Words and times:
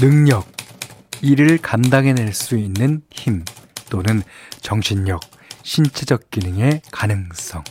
능력, 0.00 0.46
일을 1.20 1.58
감당해낼 1.58 2.32
수 2.32 2.56
있는 2.56 3.02
힘 3.10 3.44
또는 3.90 4.22
정신력, 4.62 5.20
신체적 5.62 6.30
기능의 6.30 6.80
가능성. 6.90 7.62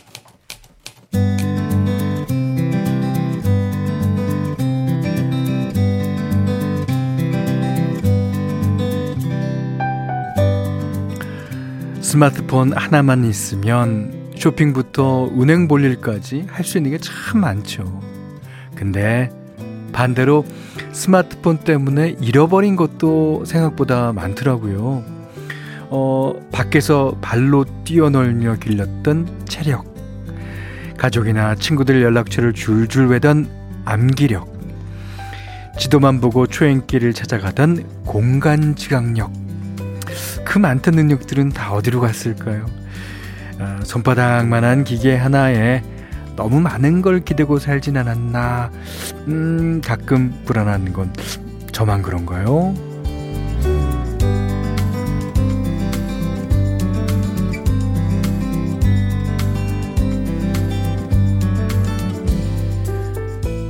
스마트폰 12.00 12.72
하나만 12.76 13.24
있으면 13.24 14.32
쇼핑부터 14.36 15.30
은행 15.38 15.68
볼 15.68 15.84
일까지 15.84 16.46
할 16.48 16.64
수 16.64 16.78
있는 16.78 16.92
게 16.92 16.98
참 16.98 17.40
많죠. 17.40 18.00
근데 18.74 19.30
반대로 19.92 20.44
스마트폰 20.92 21.58
때문에 21.58 22.16
잃어버린 22.20 22.76
것도 22.76 23.44
생각보다 23.44 24.12
많더라고요. 24.12 25.04
어, 25.90 26.32
밖에서 26.52 27.16
발로 27.20 27.64
뛰어놀며 27.84 28.56
길렀던 28.56 29.46
체력, 29.48 29.92
가족이나 30.96 31.56
친구들 31.56 32.02
연락처를 32.02 32.52
줄줄 32.52 33.08
외던 33.08 33.48
암기력, 33.84 34.48
지도만 35.78 36.20
보고 36.20 36.46
초행길을 36.46 37.12
찾아가던 37.12 37.84
공간 38.04 38.76
지각력, 38.76 39.32
그 40.44 40.58
많던 40.58 40.94
능력들은 40.94 41.50
다 41.50 41.72
어디로 41.72 42.00
갔을까요? 42.00 42.66
아, 43.58 43.80
손바닥만한 43.84 44.84
기계 44.84 45.16
하나에 45.16 45.82
너무 46.40 46.58
많은 46.58 47.02
걸 47.02 47.20
기대고 47.20 47.58
살진 47.58 47.98
않았나. 47.98 48.70
음, 49.28 49.82
가끔 49.84 50.32
불안한 50.46 50.94
건 50.94 51.12
저만 51.70 52.00
그런가요? 52.00 52.74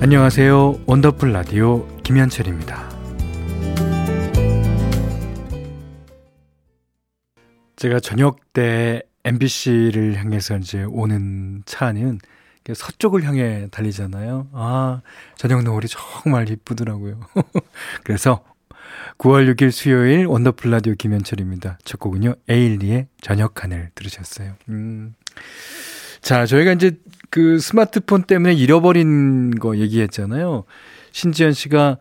안녕하세요. 0.01 0.83
원더풀 0.87 1.33
라디오 1.33 1.85
김현철입니다. 2.05 2.89
제가 7.75 7.99
저녁 7.99 8.53
때 8.53 9.03
MBC를 9.25 10.15
향해서 10.15 10.59
이제 10.59 10.85
오는 10.85 11.65
차는 11.67 12.21
서쪽을 12.73 13.25
향해 13.25 13.69
달리잖아요. 13.71 14.49
아, 14.53 15.01
저녁 15.37 15.63
노을이 15.63 15.87
정말 15.89 16.49
이쁘더라고요. 16.51 17.21
그래서 18.05 18.45
9월 19.19 19.53
6일 19.55 19.71
수요일 19.71 20.27
원더풀 20.27 20.71
라디오 20.71 20.95
김현철입니다. 20.95 21.79
첫 21.85 21.99
곡은요, 22.01 22.35
에일리의 22.49 23.09
저녁 23.21 23.63
하늘 23.65 23.91
들으셨어요. 23.95 24.55
음. 24.69 25.15
자, 26.21 26.47
저희가 26.47 26.73
이제 26.73 26.99
그 27.31 27.59
스마트폰 27.59 28.25
때문에 28.25 28.53
잃어버린 28.55 29.59
거 29.59 29.77
얘기했잖아요. 29.79 30.65
신지연 31.13 31.53
씨가 31.53 31.99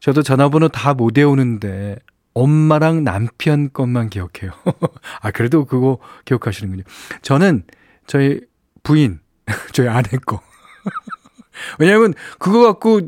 저도 0.00 0.22
전화번호 0.22 0.68
다 0.68 0.92
못 0.94 1.16
외우는데 1.16 1.96
엄마랑 2.34 3.04
남편 3.04 3.72
것만 3.72 4.10
기억해요. 4.10 4.50
아, 5.22 5.30
그래도 5.30 5.64
그거 5.64 5.98
기억하시는군요. 6.24 6.82
저는 7.22 7.62
저희 8.06 8.40
부인, 8.82 9.20
저희 9.72 9.88
아내 9.88 10.08
거. 10.24 10.40
왜냐면 11.78 12.14
그거 12.38 12.62
갖고 12.62 13.00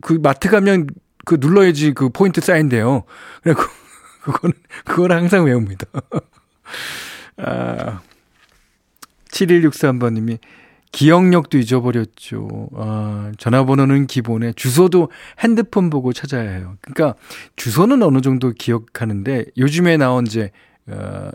그 0.00 0.14
마트 0.14 0.48
가면 0.48 0.88
그 1.24 1.36
눌러야지 1.40 1.92
그 1.92 2.08
포인트 2.08 2.40
쌓인대요. 2.40 3.04
그래 3.42 3.54
그, 3.54 3.66
그거는 4.22 4.54
그걸 4.84 5.12
항상 5.12 5.44
외웁니다. 5.44 5.86
아 7.38 8.00
7163번 9.30 10.14
님이 10.14 10.38
기억력도 10.92 11.56
잊어버렸죠. 11.56 12.68
아, 12.76 13.32
전화번호는 13.38 14.06
기본에 14.06 14.52
주소도 14.52 15.10
핸드폰 15.40 15.88
보고 15.88 16.12
찾아야 16.12 16.50
해요. 16.50 16.76
그러니까 16.82 17.18
주소는 17.56 18.02
어느 18.02 18.20
정도 18.20 18.52
기억하는데 18.52 19.46
요즘에 19.56 19.96
나온 19.96 20.26
이제 20.26 20.50
어, 20.86 21.30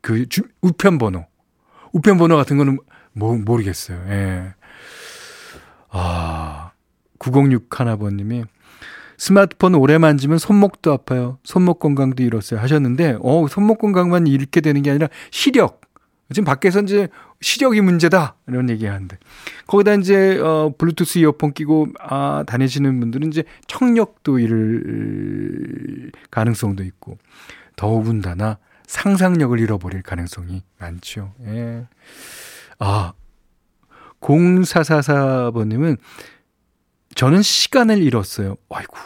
그 0.00 0.28
주, 0.28 0.42
우편번호, 0.62 1.26
우편번호 1.92 2.36
같은 2.36 2.56
거는 2.56 2.78
뭐, 3.16 3.36
모르겠어요. 3.36 3.98
예. 4.08 4.54
아, 5.88 6.72
906 7.18 7.80
하나번님이 7.80 8.44
스마트폰 9.16 9.74
오래 9.74 9.96
만지면 9.96 10.36
손목도 10.36 10.92
아파요. 10.92 11.38
손목 11.42 11.78
건강도 11.78 12.22
잃었어요. 12.22 12.60
하셨는데, 12.60 13.16
어, 13.22 13.46
손목 13.48 13.78
건강만 13.78 14.26
잃게 14.26 14.60
되는 14.60 14.82
게 14.82 14.90
아니라 14.90 15.08
시력. 15.30 15.80
지금 16.30 16.44
밖에서 16.44 16.82
이제 16.82 17.08
시력이 17.40 17.80
문제다. 17.80 18.36
이런 18.48 18.68
얘기 18.68 18.84
하는데. 18.84 19.16
거기다 19.66 19.94
이제, 19.94 20.38
어, 20.38 20.74
블루투스 20.76 21.18
이어폰 21.20 21.54
끼고, 21.54 21.88
아, 22.00 22.44
다니시는 22.46 23.00
분들은 23.00 23.28
이제 23.28 23.44
청력도 23.66 24.38
잃을 24.38 26.12
가능성도 26.30 26.84
있고, 26.84 27.16
더군다나 27.76 28.58
상상력을 28.86 29.58
잃어버릴 29.58 30.02
가능성이 30.02 30.62
많죠. 30.78 31.32
예. 31.46 31.86
아, 32.78 33.12
0444번님은 34.20 35.98
저는 37.14 37.42
시간을 37.42 38.02
잃었어요. 38.02 38.56
아이고. 38.68 38.96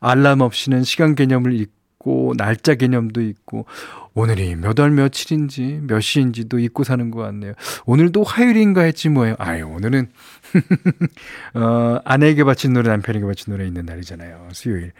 알람 0.00 0.40
없이는 0.42 0.84
시간 0.84 1.14
개념을 1.14 1.54
잊고, 1.54 2.34
날짜 2.36 2.74
개념도 2.74 3.20
잊고, 3.22 3.66
오늘이 4.14 4.54
몇 4.56 4.78
월 4.78 4.90
며칠인지, 4.90 5.80
몇 5.82 6.00
시인지도 6.00 6.58
잊고 6.58 6.84
사는 6.84 7.10
것 7.10 7.20
같네요. 7.20 7.54
오늘도 7.86 8.22
화요일인가 8.24 8.82
했지 8.82 9.08
뭐예요. 9.08 9.36
아유, 9.38 9.66
오늘은, 9.66 10.10
어, 11.54 12.00
아내에게 12.04 12.44
바친 12.44 12.72
노래, 12.72 12.90
남편에게 12.90 13.24
바친 13.24 13.52
노래 13.52 13.66
있는 13.66 13.86
날이잖아요. 13.86 14.48
수요일. 14.52 14.92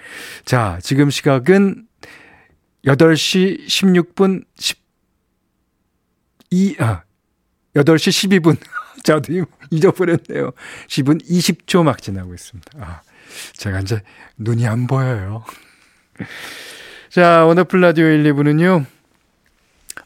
자, 0.44 0.78
지금 0.82 1.10
시각은 1.10 1.86
8시 2.84 3.66
16분 3.66 4.44
12, 6.50 6.76
아, 6.80 7.02
8시 7.74 8.40
12분. 8.40 8.56
저도 9.04 9.32
잊어버렸네요. 9.70 10.52
10분 10.88 11.24
20초 11.24 11.84
막 11.84 12.02
지나고 12.02 12.34
있습니다. 12.34 12.70
아, 12.80 13.02
제가 13.54 13.80
이제 13.80 14.02
눈이 14.36 14.66
안 14.66 14.86
보여요. 14.86 15.44
자, 17.10 17.44
원더풀 17.44 17.80
라디오 17.80 18.06
1, 18.06 18.24
2부는요. 18.24 18.86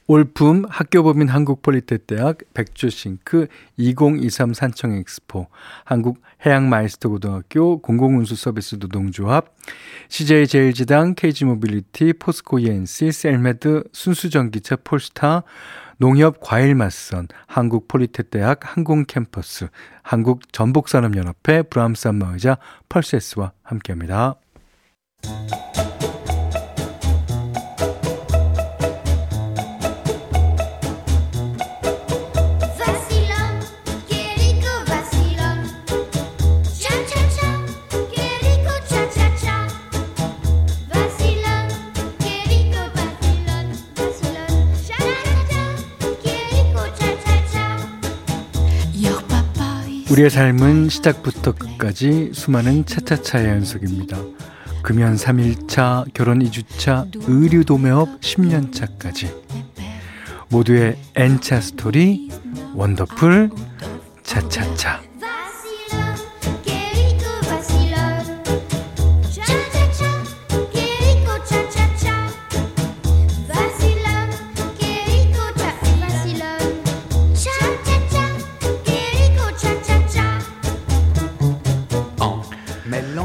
올품 0.06 0.64
학교법인 0.68 1.28
한국폴리텍대학 1.28 2.38
백조싱크 2.54 3.46
2023 3.76 4.52
산청 4.52 4.92
엑스포 4.92 5.46
한국 5.84 6.20
해양 6.44 6.68
마이스터 6.68 7.08
고등학교 7.08 7.80
공공운수 7.80 8.34
서비스 8.34 8.76
노동조합 8.78 9.54
CJ제일제당 10.08 11.14
KG모빌리티 11.14 12.14
포스코 12.14 12.58
E&C 12.58 13.12
셀메드 13.12 13.84
순수전기차 13.92 14.76
폴스타 14.84 15.44
농협 16.02 16.40
과일 16.40 16.74
맛선, 16.74 17.28
한국 17.46 17.86
폴리텍대학 17.86 18.58
항공 18.64 19.04
캠퍼스, 19.06 19.68
한국전복산업연합회 20.02 21.62
브람스 21.70 22.17
안마의자 22.17 22.58
펄세스와 22.88 23.52
함께합니다. 23.62 24.34
우리의 50.12 50.28
삶은 50.28 50.90
시작부터 50.90 51.52
끝까지 51.52 52.32
수많은 52.34 52.84
차차차의 52.84 53.48
연속입니다. 53.48 54.18
금연 54.82 55.16
3일차, 55.16 56.12
결혼 56.12 56.40
2주차, 56.40 57.10
의류 57.26 57.64
도매업 57.64 58.20
10년차까지. 58.20 59.34
모두의 60.50 60.98
N차 61.14 61.62
스토리, 61.62 62.28
원더풀, 62.74 63.48
차차차. 64.22 65.11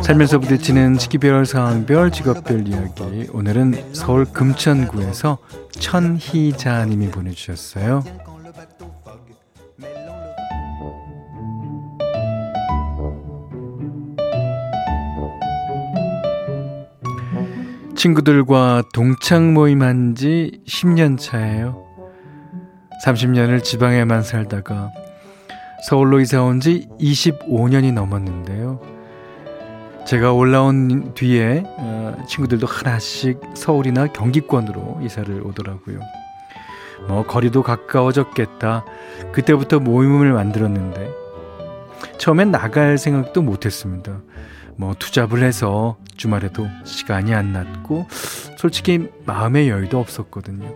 살면서 0.07 0.39
부딪히는 0.39 0.97
시기별, 0.99 1.45
상황별, 1.45 2.11
직업별 2.11 2.65
이야기. 2.65 3.27
오늘은 3.33 3.93
서울 3.93 4.23
금천구에서 4.23 5.37
천희자님이 5.71 7.09
보내주셨어요. 7.09 8.05
친구들과 17.97 18.83
동창 18.93 19.53
모임한 19.53 20.15
지 20.15 20.61
10년 20.65 21.19
차예요. 21.19 21.85
30년을 23.03 23.61
지방에만 23.61 24.23
살다가 24.23 24.89
서울로 25.89 26.21
이사 26.21 26.41
온 26.43 26.61
지 26.61 26.87
25년이 26.97 27.91
넘었는데요. 27.91 28.96
제가 30.07 30.31
올라온 30.31 31.13
뒤에 31.15 31.63
어, 31.65 32.15
친구들도 32.29 32.65
하나씩 32.65 33.41
서울이나 33.55 34.07
경기권으로 34.07 35.01
이사를 35.03 35.41
오더라고요. 35.45 35.99
뭐 37.09 37.25
거리도 37.25 37.61
가까워졌겠다. 37.61 38.85
그때부터 39.33 39.79
모임을 39.79 40.31
만들었는데 40.31 41.11
처음엔 42.19 42.51
나갈 42.51 42.97
생각도 42.97 43.41
못했습니다. 43.41 44.21
뭐 44.77 44.95
투잡을 44.97 45.43
해서 45.43 45.97
주말에도 46.15 46.67
시간이 46.85 47.33
안 47.33 47.51
났고 47.51 48.07
솔직히 48.57 49.09
마음의 49.25 49.67
여유도 49.67 49.99
없었거든요. 49.99 50.73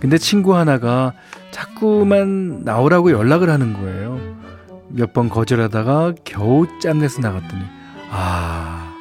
근데 0.00 0.18
친구 0.18 0.56
하나가 0.56 1.12
자꾸만 1.52 2.64
나오라고 2.64 3.12
연락을 3.12 3.48
하는 3.48 3.74
거예요. 3.74 4.45
몇 4.88 5.12
번 5.12 5.28
거절하다가 5.28 6.14
겨우 6.24 6.66
짬내서 6.80 7.20
나갔더니 7.20 7.62
아 8.10 8.92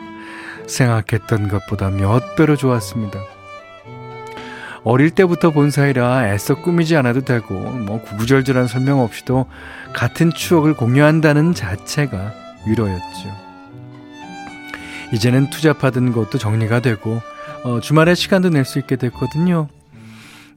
생각했던 0.68 1.48
것보다 1.48 1.90
몇 1.90 2.36
배로 2.36 2.56
좋았습니다. 2.56 3.20
어릴 4.84 5.10
때부터 5.12 5.50
본 5.52 5.72
사이라 5.72 6.28
애써 6.32 6.56
꾸미지 6.62 6.96
않아도 6.96 7.22
되고 7.22 7.54
뭐 7.56 8.02
구구절절한 8.04 8.68
설명 8.68 9.00
없이도 9.00 9.48
같은 9.94 10.32
추억을 10.32 10.76
공유한다는 10.76 11.54
자체가 11.54 12.34
위로였죠. 12.68 13.46
이제는 15.14 15.50
투잡하던 15.50 16.12
것도 16.14 16.38
정리가 16.38 16.82
되고 16.82 17.20
어, 17.64 17.80
주말에 17.80 18.14
시간도 18.16 18.50
낼 18.50 18.64
수 18.66 18.78
있게 18.80 18.96
됐거든요. 18.96 19.70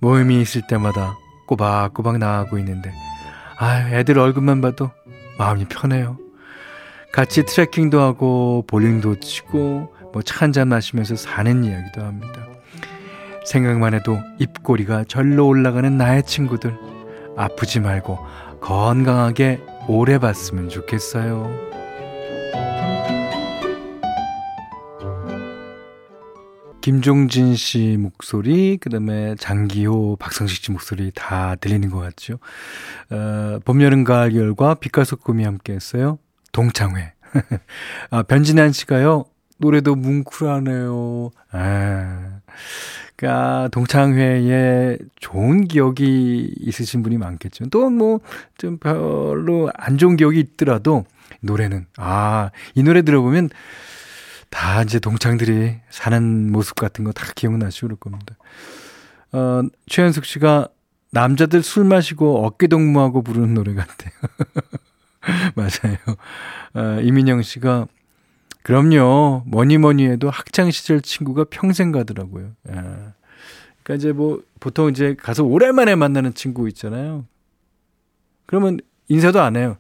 모임이 0.01 0.41
있을 0.43 0.63
때마다 0.67 1.17
꼬박꼬박 1.47 2.19
나가고 2.19 2.59
있는데 2.59 2.93
아 3.59 3.89
애들 3.91 4.19
얼굴만 4.19 4.61
봐도 4.61 4.91
마음이 5.39 5.67
편해요. 5.67 6.19
같이 7.13 7.45
트레킹도 7.45 8.01
하고 8.01 8.65
볼링도 8.67 9.21
치고 9.21 9.95
뭐 10.13 10.23
차 10.23 10.45
한잔 10.45 10.69
마시면서 10.69 11.17
사는 11.17 11.65
이야기도 11.65 12.03
합니다. 12.03 12.47
생각만 13.47 13.95
해도 13.95 14.19
입꼬리가 14.39 15.05
절로 15.05 15.47
올라가는 15.47 15.97
나의 15.97 16.23
친구들 16.25 16.77
아프지 17.37 17.81
말고 17.81 18.19
건강하게 18.61 19.61
오래 19.87 20.19
봤으면 20.19 20.69
좋겠어요. 20.69 21.68
김종진 26.89 27.55
씨 27.55 27.99
목소리, 27.99 28.79
그 28.81 28.89
다음에 28.89 29.35
장기호, 29.35 30.17
박성식 30.19 30.65
씨 30.65 30.73
목소리 30.73 31.13
다 31.15 31.55
들리는 31.57 31.91
것 31.91 31.99
같죠. 31.99 32.39
어, 33.11 33.59
봄, 33.67 33.83
여름, 33.83 34.05
가을, 34.05 34.33
겨울과 34.33 34.77
빛과 34.77 35.05
소금이 35.05 35.45
함께 35.45 35.75
했어요. 35.75 36.19
동창회. 36.53 37.13
아, 38.09 38.23
변진환 38.23 38.73
씨가요, 38.73 39.27
노래도 39.59 39.97
뭉클하네요. 39.97 41.31
아, 41.53 42.41
그니까, 43.17 43.69
동창회에 43.71 44.97
좋은 45.21 45.69
기억이 45.69 46.55
있으신 46.59 47.03
분이 47.03 47.19
많겠죠. 47.19 47.67
또 47.67 47.91
뭐, 47.91 48.21
좀 48.57 48.79
별로 48.79 49.71
안 49.75 49.99
좋은 49.99 50.17
기억이 50.17 50.41
있더라도, 50.41 51.05
노래는, 51.43 51.85
아, 51.99 52.51
이 52.75 52.83
노래 52.83 53.03
들어보면, 53.03 53.51
다 54.51 54.83
이제 54.83 54.99
동창들이 54.99 55.77
사는 55.91 56.51
모습 56.53 56.77
같은 56.77 57.05
거 57.05 57.13
다 57.13 57.31
기억나시고 57.35 57.89
그럴 57.89 57.99
겁니다. 57.99 58.37
어, 59.33 59.63
최현숙 59.87 60.25
씨가 60.25 60.69
남자들 61.11 61.63
술 61.63 61.85
마시고 61.85 62.45
어깨 62.47 62.67
동무하고 62.67 63.23
부르는 63.23 63.55
노래 63.55 63.75
같아요. 63.75 64.13
맞아요. 65.55 65.97
어, 66.75 67.01
이민영 67.03 67.43
씨가 67.43 67.87
그럼요. 68.63 69.43
뭐니 69.47 69.79
뭐니 69.79 70.07
해도 70.07 70.29
학창 70.31 70.71
시절 70.71 71.01
친구가 71.01 71.45
평생 71.51 71.93
가더라고요. 71.93 72.53
예. 72.69 72.73
그러니까 73.83 73.95
이제 73.95 74.13
뭐 74.13 74.43
보통 74.61 74.91
이제 74.91 75.15
가서 75.19 75.45
오랜만에 75.45 75.95
만나는 75.95 76.35
친구 76.35 76.69
있잖아요. 76.69 77.25
그러면 78.47 78.79
인사도 79.09 79.41
안 79.41 79.57
해요. 79.57 79.77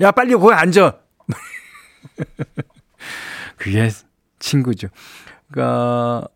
야 0.00 0.10
빨리 0.10 0.34
거기 0.34 0.52
앉아. 0.54 0.98
그게 3.56 3.90
친구죠. 4.38 4.88
그러니까 5.50 6.28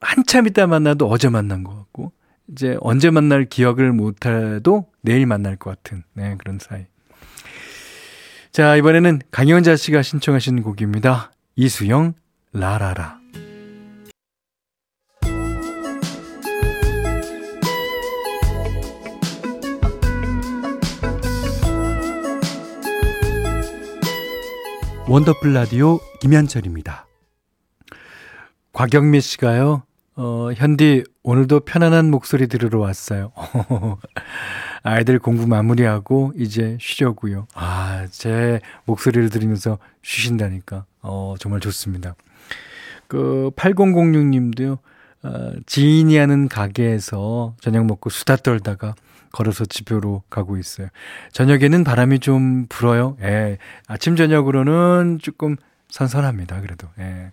한참 0.00 0.46
있다 0.46 0.66
만나도 0.66 1.08
어제 1.08 1.28
만난 1.28 1.64
것 1.64 1.74
같고 1.74 2.12
이제 2.48 2.76
언제 2.80 3.10
만날 3.10 3.44
기억을 3.44 3.92
못해도 3.92 4.86
내일 5.02 5.26
만날 5.26 5.56
것 5.56 5.70
같은 5.70 6.04
네, 6.14 6.36
그런 6.38 6.58
사이. 6.60 6.86
자 8.52 8.76
이번에는 8.76 9.20
강현자 9.30 9.76
씨가 9.76 10.02
신청하신 10.02 10.62
곡입니다. 10.62 11.32
이수영 11.56 12.14
라라라. 12.52 13.15
원더풀 25.16 25.54
라디오 25.54 25.98
김현철입니다. 26.20 27.06
곽영미 28.74 29.22
씨가요, 29.22 29.84
어, 30.14 30.50
현디, 30.54 31.04
오늘도 31.22 31.60
편안한 31.60 32.10
목소리 32.10 32.48
들으러 32.48 32.80
왔어요. 32.80 33.32
아이들 34.84 35.18
공부 35.18 35.46
마무리하고 35.46 36.34
이제 36.36 36.76
쉬려고요. 36.82 37.48
아, 37.54 38.06
제 38.10 38.60
목소리를 38.84 39.30
들으면서 39.30 39.78
쉬신다니까. 40.02 40.84
어, 41.00 41.34
정말 41.38 41.60
좋습니다. 41.60 42.14
그, 43.08 43.50
8006님도요, 43.56 44.78
어, 45.22 45.52
지인이 45.64 46.14
하는 46.18 46.46
가게에서 46.46 47.54
저녁 47.62 47.86
먹고 47.86 48.10
수다 48.10 48.36
떨다가 48.36 48.94
걸어서 49.32 49.64
집으로 49.64 50.22
가고 50.30 50.56
있어요. 50.56 50.88
저녁에는 51.32 51.84
바람이 51.84 52.20
좀 52.20 52.66
불어요. 52.68 53.16
예. 53.22 53.58
아침 53.86 54.16
저녁으로는 54.16 55.18
조금 55.22 55.56
선선합니다. 55.88 56.60
그래도. 56.60 56.88
예. 56.98 57.32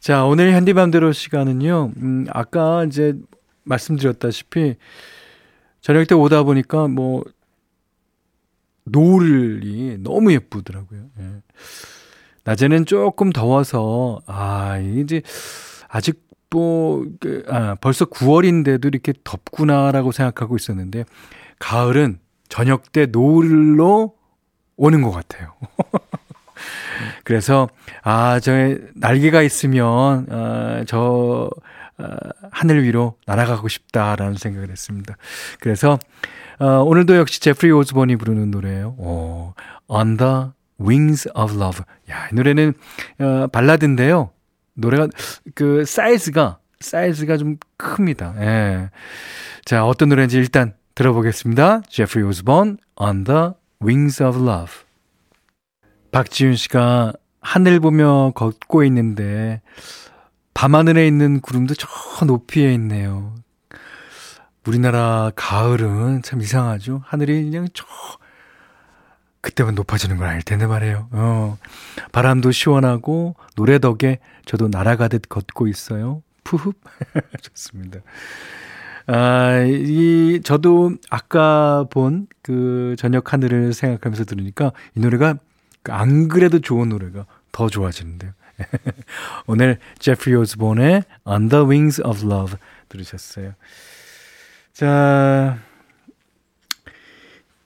자, 0.00 0.24
오늘 0.24 0.52
현디맘대로 0.52 1.12
시간은요. 1.12 1.92
음, 1.96 2.26
아까 2.30 2.84
이제 2.84 3.14
말씀드렸다시피 3.64 4.76
저녁 5.80 6.06
때 6.06 6.14
오다 6.14 6.42
보니까 6.44 6.88
뭐 6.88 7.24
노을이 8.84 9.98
너무 10.00 10.32
예쁘더라고요. 10.32 11.06
예. 11.20 11.42
낮에는 12.44 12.86
조금 12.86 13.30
더워서 13.30 14.20
아, 14.26 14.78
이제 14.78 15.20
아직 15.88 16.27
뭐, 16.50 17.04
그, 17.20 17.44
아, 17.48 17.76
벌써 17.80 18.04
9월인데도 18.06 18.86
이렇게 18.86 19.12
덥구나라고 19.24 20.12
생각하고 20.12 20.56
있었는데, 20.56 21.04
가을은 21.58 22.18
저녁 22.48 22.92
때 22.92 23.06
노을로 23.06 24.14
오는 24.76 25.02
것 25.02 25.10
같아요. 25.10 25.54
그래서, 27.24 27.68
아, 28.02 28.40
저 28.40 28.52
날개가 28.94 29.42
있으면, 29.42 30.26
아, 30.30 30.84
저, 30.86 31.50
아, 31.98 32.16
하늘 32.50 32.82
위로 32.84 33.16
날아가고 33.26 33.68
싶다라는 33.68 34.34
생각을 34.34 34.70
했습니다. 34.70 35.16
그래서, 35.60 35.98
어, 36.58 36.82
오늘도 36.82 37.16
역시 37.16 37.40
제프리 37.40 37.70
오즈본이 37.70 38.16
부르는 38.16 38.50
노래예요. 38.50 38.94
오, 38.98 39.54
On 39.88 40.16
the 40.16 40.46
Wings 40.80 41.28
of 41.34 41.54
Love. 41.54 41.84
야, 42.10 42.28
이 42.32 42.34
노래는, 42.34 42.74
어, 43.20 43.46
발라드인데요. 43.52 44.30
노래가 44.78 45.08
그 45.54 45.84
사이즈가 45.84 46.58
사이즈가 46.80 47.36
좀 47.36 47.56
큽니다. 47.76 48.34
예. 48.38 48.90
자, 49.64 49.84
어떤 49.84 50.08
노래인지 50.08 50.36
일단 50.36 50.74
들어보겠습니다. 50.94 51.82
제프리 51.88 52.22
오즈본 52.24 52.78
On 52.96 53.24
the 53.24 53.50
Wings 53.82 54.22
of 54.22 54.38
Love. 54.38 54.72
박지윤 56.12 56.54
씨가 56.56 57.12
하늘 57.40 57.80
보며 57.80 58.32
걷고 58.34 58.84
있는데 58.84 59.60
밤하늘에 60.54 61.06
있는 61.06 61.40
구름도 61.40 61.74
저 61.74 61.88
높이에 62.24 62.72
있네요. 62.74 63.34
우리나라 64.66 65.32
가을은 65.34 66.22
참 66.22 66.40
이상하죠. 66.40 67.02
하늘이 67.04 67.44
그냥 67.44 67.66
저 67.74 67.84
때문에 69.42 69.74
높아지는 69.74 70.16
건 70.16 70.28
아닐 70.28 70.42
텐데 70.42 70.66
말이에요. 70.66 71.08
어. 71.12 71.58
바람도 72.12 72.52
시원하고 72.52 73.36
노래 73.56 73.78
덕에 73.78 74.18
저도 74.44 74.68
날아가듯 74.68 75.28
걷고 75.28 75.68
있어요. 75.68 76.22
푸흡. 76.44 76.76
좋습니다. 77.42 78.00
아, 79.06 79.62
이, 79.64 80.40
저도 80.42 80.92
아까 81.10 81.86
본 81.90 82.26
그 82.48 82.96
저녁 82.96 83.34
하늘을 83.34 83.74
생각하면서 83.74 84.24
들으니까 84.24 84.72
이 84.94 85.00
노래가 85.00 85.36
안 85.84 86.28
그래도 86.28 86.60
좋은 86.60 86.88
노래가 86.88 87.26
더 87.52 87.68
좋아지는데요. 87.68 88.32
오늘 89.46 89.78
제프리 89.98 90.34
오즈본의 90.34 91.02
On 91.24 91.50
the 91.50 91.66
Wings 91.66 92.00
of 92.00 92.24
Love 92.26 92.56
들으셨어요. 92.88 93.52
자, 94.72 95.58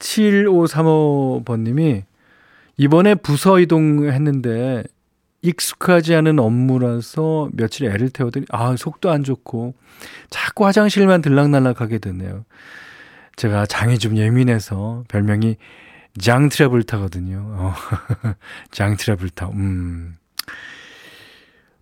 7535번님이 0.03 2.03
이번에 2.77 3.15
부서 3.15 3.61
이동했는데 3.61 4.83
익숙하지 5.43 6.15
않은 6.17 6.39
업무라서 6.39 7.49
며칠 7.53 7.87
애를 7.87 8.11
태우더니 8.11 8.47
아 8.51 8.77
속도 8.77 9.11
안 9.11 9.25
좋고 9.25 9.75
자꾸 10.31 10.67
화장실만 10.67 11.23
들락날락 11.23 11.81
하게 11.81 11.99
되네요. 11.99 12.45
제가 13.37 13.67
장이 13.67 13.99
좀 13.99 14.17
예민해서 14.17 15.05
별명이 15.09 15.57
장트래블타거든요. 16.21 17.39
어, 17.39 17.75
장트래블타. 18.71 19.49
음. 19.49 20.17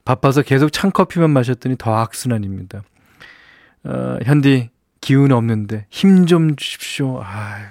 바빠서 0.05 0.43
계속 0.43 0.73
찬커피만 0.73 1.31
마셨더니 1.31 1.77
더 1.77 1.95
악순환입니다. 1.97 2.83
어, 3.85 4.19
현디 4.25 4.71
기운 5.01 5.33
없는데 5.33 5.87
힘 5.91 6.27
좀 6.27 6.57
주십시오. 6.57 7.21
아유. 7.23 7.67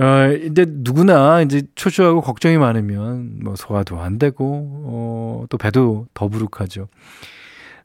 어, 0.00 0.32
이제 0.32 0.64
누구나 0.66 1.42
이제 1.42 1.62
초조하고 1.74 2.22
걱정이 2.22 2.56
많으면 2.56 3.40
뭐 3.42 3.54
소화도 3.56 4.00
안 4.00 4.18
되고, 4.18 4.44
어, 4.86 5.44
또 5.50 5.58
배도 5.58 6.06
더부룩하죠. 6.14 6.88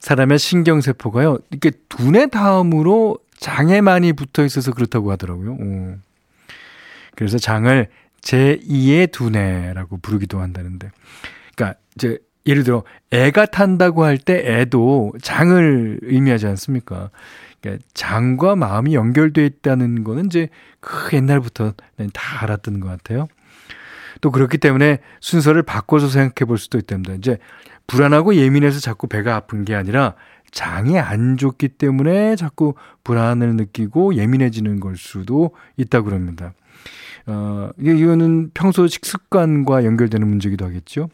사람의 0.00 0.38
신경세포가요, 0.38 1.38
이렇게 1.50 1.72
두뇌 1.88 2.26
다음으로 2.28 3.18
장에 3.38 3.80
많이 3.82 4.12
붙어 4.14 4.44
있어서 4.44 4.72
그렇다고 4.72 5.10
하더라고요. 5.12 5.58
어. 5.60 5.96
그래서 7.16 7.38
장을 7.38 7.86
제2의 8.22 9.12
두뇌라고 9.12 9.98
부르기도 9.98 10.40
한다는데. 10.40 10.90
그러니까 11.54 11.78
이제 11.96 12.18
예를 12.46 12.64
들어 12.64 12.84
애가 13.10 13.46
탄다고 13.46 14.04
할 14.04 14.18
때 14.18 14.42
애도 14.60 15.12
장을 15.22 15.98
의미하지 16.02 16.46
않습니까? 16.46 17.10
그러니까 17.66 17.84
장과 17.94 18.54
마음이 18.54 18.94
연결되어 18.94 19.44
있다는 19.44 20.04
거는 20.04 20.26
이제 20.26 20.48
그 20.80 21.16
옛날부터 21.16 21.72
다 22.12 22.42
알았던 22.42 22.80
것 22.80 22.88
같아요. 22.88 23.26
또 24.20 24.30
그렇기 24.30 24.58
때문에 24.58 25.00
순서를 25.20 25.62
바꿔서 25.62 26.08
생각해 26.08 26.46
볼 26.46 26.58
수도 26.58 26.78
있답니다. 26.78 27.14
이제 27.14 27.38
불안하고 27.86 28.36
예민해서 28.36 28.80
자꾸 28.80 29.08
배가 29.08 29.36
아픈 29.36 29.64
게 29.64 29.74
아니라 29.74 30.14
장이 30.52 30.98
안 30.98 31.36
좋기 31.36 31.68
때문에 31.68 32.36
자꾸 32.36 32.74
불안을 33.04 33.56
느끼고 33.56 34.14
예민해지는 34.14 34.80
걸 34.80 34.96
수도 34.96 35.50
있다고 35.76 36.06
그럽니다. 36.06 36.54
어, 37.26 37.70
이거는 37.78 38.52
평소 38.54 38.86
식습관과 38.86 39.84
연결되는 39.84 40.26
문제기도 40.26 40.64
하겠죠. 40.64 41.10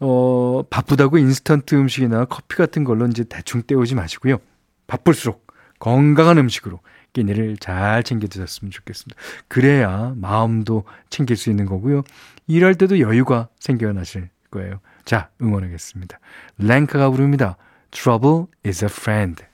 어, 0.00 0.62
바쁘다고 0.70 1.18
인스턴트 1.18 1.74
음식이나 1.74 2.26
커피 2.26 2.56
같은 2.56 2.84
걸로 2.84 3.06
이제 3.06 3.24
대충 3.24 3.62
때우지 3.62 3.94
마시고요. 3.94 4.38
바쁠수록 4.90 5.46
건강한 5.78 6.36
음식으로 6.38 6.80
끼니를 7.12 7.56
잘 7.56 8.02
챙겨 8.02 8.26
드셨으면 8.26 8.70
좋겠습니다. 8.72 9.20
그래야 9.48 10.12
마음도 10.16 10.84
챙길 11.08 11.36
수 11.36 11.48
있는 11.48 11.64
거고요. 11.66 12.02
일할 12.48 12.74
때도 12.74 12.98
여유가 12.98 13.48
생겨나실 13.60 14.28
거예요. 14.50 14.80
자, 15.04 15.30
응원하겠습니다. 15.40 16.18
랭카가 16.58 17.10
부릅니다. 17.10 17.56
Trouble 17.92 18.46
is 18.66 18.84
a 18.84 18.90
friend. 18.90 19.44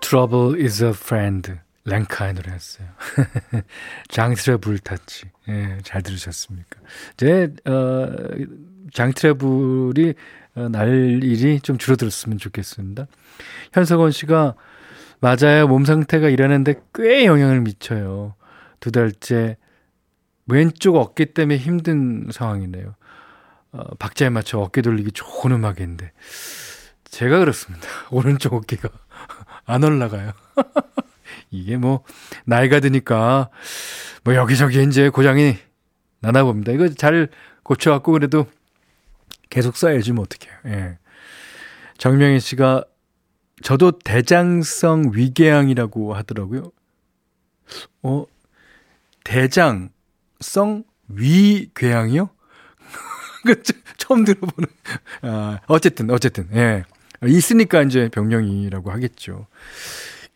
Trouble 0.00 0.60
is 0.60 0.82
a 0.82 0.90
friend. 0.90 1.54
랭카의 1.84 2.34
노래였어요. 2.34 2.88
장트래블 4.08 4.78
탔지. 4.78 5.30
예, 5.48 5.78
잘 5.82 6.02
들으셨습니까? 6.02 6.80
이제, 7.14 7.54
어, 7.66 8.08
장트래블이 8.92 10.10
어, 10.10 10.12
날 10.70 11.22
일이 11.22 11.60
좀 11.60 11.78
줄어들었으면 11.78 12.38
좋겠습니다. 12.38 13.06
현석원 13.72 14.10
씨가 14.10 14.54
맞아요. 15.20 15.66
몸 15.68 15.84
상태가 15.84 16.28
일하는데 16.28 16.74
꽤 16.94 17.24
영향을 17.24 17.60
미쳐요. 17.60 18.34
두 18.80 18.92
달째 18.92 19.56
왼쪽 20.46 20.96
어깨 20.96 21.26
때문에 21.26 21.58
힘든 21.58 22.28
상황이네요. 22.30 22.94
어, 23.72 23.94
박자에 23.96 24.30
맞춰 24.30 24.58
어깨 24.58 24.80
돌리기 24.80 25.12
좋은 25.12 25.52
음악인데 25.52 26.12
제가 27.04 27.38
그렇습니다. 27.38 27.86
오른쪽 28.10 28.54
어깨가 28.54 28.88
안 29.66 29.84
올라가요. 29.84 30.32
이게 31.50 31.76
뭐 31.76 32.02
나이가 32.44 32.80
드니까 32.80 33.50
뭐 34.24 34.34
여기저기 34.34 34.82
이제 34.82 35.08
고장이 35.08 35.56
나나 36.20 36.44
봅니다. 36.44 36.72
이거 36.72 36.88
잘 36.88 37.28
고쳐갖고 37.62 38.12
그래도 38.12 38.46
계속 39.50 39.74
뭐 40.12 40.24
어떡해요. 40.24 40.54
예. 40.66 40.98
정명희 41.98 42.40
씨가 42.40 42.84
저도 43.62 43.92
대장성 43.98 45.10
위궤양이라고 45.12 46.14
하더라고요. 46.14 46.70
어, 48.02 48.24
대장성 49.24 50.84
위궤양이요? 51.08 52.30
그 53.44 53.62
처음 53.96 54.24
들어보는. 54.24 54.68
아, 55.22 55.60
어쨌든 55.66 56.10
어쨌든 56.10 56.48
예. 56.54 56.84
있으니까 57.26 57.82
이제 57.82 58.08
병령이라고 58.10 58.90
하겠죠. 58.92 59.46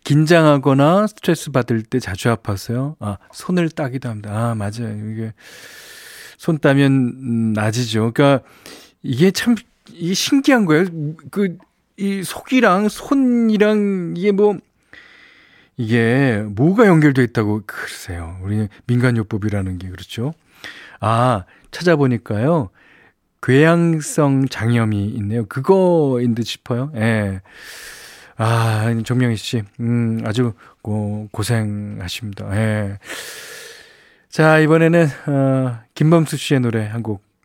긴장하거나 0.05 1.07
스트레스 1.07 1.53
받을 1.53 1.83
때 1.83 2.01
자주 2.01 2.29
아파서요. 2.31 2.97
아, 2.99 3.19
손을 3.33 3.71
따기도 3.71 4.09
합니다. 4.09 4.31
아, 4.33 4.55
맞아요. 4.55 5.13
이게 5.13 5.33
손 6.39 6.59
따면 6.59 7.53
나지죠. 7.53 8.13
그러니까 8.13 8.45
이게 9.03 9.31
참, 9.31 9.55
이 9.91 10.15
신기한 10.15 10.65
거예요. 10.65 10.87
그, 11.31 11.59
이 11.97 12.23
속이랑 12.23 12.89
손이랑 12.89 14.15
이게 14.17 14.33
뭐, 14.33 14.57
이게 15.77 16.43
뭐가 16.49 16.87
연결돼 16.87 17.23
있다고 17.25 17.63
그러세요. 17.67 18.39
우리 18.43 18.69
민간요법이라는 18.87 19.79
게 19.79 19.89
그렇죠. 19.89 20.33
아, 21.01 21.45
찾아보니까요. 21.71 22.71
궤양성 23.43 24.47
장염이 24.49 25.07
있네요. 25.17 25.47
그거인 25.47 26.35
듯 26.35 26.45
싶어요. 26.45 26.93
예. 26.95 27.41
아, 28.37 28.95
정명희 29.05 29.37
씨, 29.37 29.63
음, 29.81 30.21
아주 30.25 30.53
고, 30.81 31.29
고생하십니다. 31.33 32.57
예. 32.57 32.99
자, 34.29 34.59
이번에는, 34.59 35.07
어, 35.27 35.81
김범수 35.95 36.37
씨의 36.37 36.61
노래 36.61 36.87
한 36.87 37.03
곡 37.03 37.32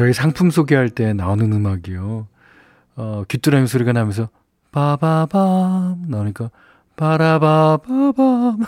저희 0.00 0.14
상품 0.14 0.50
소개할 0.50 0.88
때 0.88 1.12
나오는 1.12 1.52
음악이요. 1.52 2.26
어, 2.96 3.24
귀뚜라미 3.28 3.66
소리가 3.66 3.92
나면서 3.92 4.30
빠바밤 4.72 6.06
나오니까 6.08 6.50
바라바바밤 6.96 8.60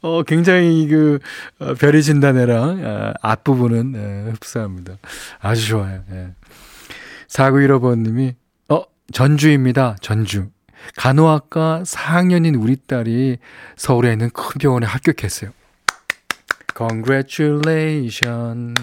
어, 0.00 0.22
굉장히 0.22 0.88
그 0.88 1.18
어, 1.58 1.74
별이 1.74 2.02
진다네랑 2.02 2.82
어, 2.82 3.12
앞부분은 3.20 3.92
예, 3.94 4.30
흡사합니다. 4.30 4.96
아주 5.38 5.66
좋아요. 5.68 6.02
예. 6.10 6.30
4915번님이 7.28 8.36
어 8.70 8.84
전주입니다. 9.12 9.96
전주. 10.00 10.48
간호학과 10.96 11.82
4학년인 11.84 12.58
우리 12.58 12.76
딸이 12.76 13.36
서울에 13.76 14.12
있는 14.12 14.30
큰 14.30 14.58
병원에 14.58 14.86
합격했어요. 14.86 15.50
Congratulations. 16.76 18.74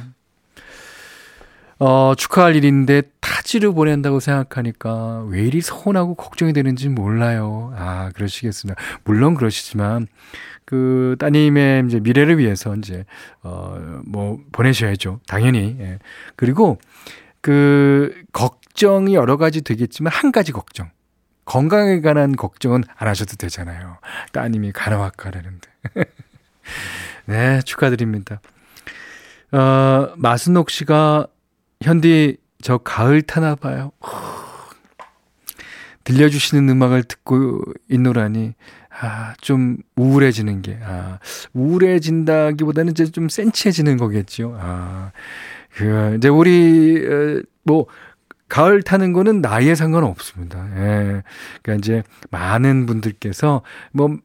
어, 1.80 2.14
축하할 2.16 2.56
일인데 2.56 3.02
타지를 3.22 3.74
보낸다고 3.74 4.20
생각하니까 4.20 5.24
왜 5.28 5.42
이리 5.42 5.62
서운하고 5.62 6.14
걱정이 6.14 6.54
되는지 6.54 6.90
몰라요. 6.90 7.74
아, 7.76 8.12
그러시겠습니다. 8.14 8.80
물론 9.04 9.34
그러시지만, 9.34 10.06
그 10.64 11.16
따님의 11.18 11.86
이제 11.88 12.00
미래를 12.00 12.38
위해서 12.38 12.76
이제, 12.76 13.04
어, 13.42 14.02
뭐, 14.06 14.40
보내셔야죠. 14.52 15.22
당연히. 15.28 15.76
예. 15.80 15.98
그리고 16.36 16.78
그, 17.42 18.14
걱정이 18.32 19.16
여러 19.16 19.38
가지 19.38 19.62
되겠지만, 19.64 20.14
한 20.14 20.32
가지 20.32 20.52
걱정. 20.52 20.92
건강에 21.46 22.00
관한 22.02 22.36
걱정은 22.36 22.84
안 22.96 23.08
하셔도 23.08 23.36
되잖아요. 23.38 23.98
따님이 24.32 24.72
가나와가라는데. 24.72 25.68
네, 27.32 27.62
축하드립니다. 27.62 28.42
어, 29.54 30.14
마순옥 30.18 30.70
씨가 30.70 31.28
현디 31.82 32.36
저 32.62 32.78
가을 32.78 33.22
타나 33.22 33.56
봐요. 33.56 33.94
들려주시는 36.04 36.68
음악을 36.68 37.04
듣고 37.04 37.62
있노라니 37.90 38.54
아, 39.00 39.34
좀 39.40 39.78
우울해지는 39.96 40.62
게, 40.62 40.78
아, 40.84 41.20
우울해진다기보다는 41.54 42.92
이제 42.92 43.06
좀 43.06 43.30
센치해지는 43.30 43.96
거겠죠. 43.96 44.58
아, 44.60 45.14
그, 45.74 46.16
이제 46.18 46.28
우리, 46.28 47.02
어, 47.08 47.42
뭐, 47.64 47.88
가을 48.50 48.84
타는 48.84 49.14
거는 49.14 49.40
나이에 49.40 49.76
상관없습니다. 49.76 50.68
예. 50.76 51.24
그러니까 51.64 51.76
이제 51.80 52.04
많은 52.30 52.86
분들께서 52.86 53.62
뭐, 53.94 54.18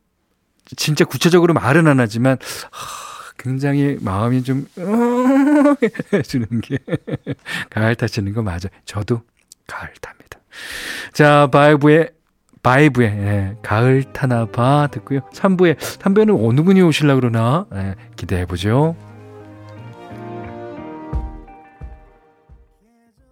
진짜 0.77 1.05
구체적으로 1.05 1.55
말은 1.55 1.87
안 1.87 2.01
하지만, 2.01 2.39
하, 2.71 3.07
굉장히 3.39 3.99
마음이 4.01 4.43
좀 4.43 4.67
해주는 6.13 6.47
게 6.63 6.79
가을 7.71 7.95
타시는 7.95 8.33
거 8.33 8.43
맞아. 8.43 8.69
저도 8.85 9.23
가을 9.67 9.91
탑니다. 10.01 10.39
자, 11.13 11.49
바이브의 11.53 12.11
바이브의 12.63 13.09
예, 13.09 13.57
가을 13.63 14.03
타나 14.13 14.47
봐 14.47 14.89
듣고요. 14.91 15.21
3부에 15.33 15.77
3부에는 15.79 16.49
어느 16.49 16.63
분이 16.63 16.83
오실라 16.83 17.15
그러나 17.15 17.67
예, 17.75 17.95
기대해 18.17 18.45
보죠. 18.47 18.97